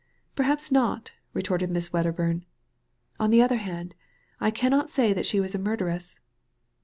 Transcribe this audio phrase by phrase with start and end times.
[0.01, 0.03] '^•
[0.35, 2.41] Perhaps not,'* retorted Miss Wedderbum."
[3.19, 3.93] On the other hand,
[4.39, 6.19] I cannot say that she was a murderess.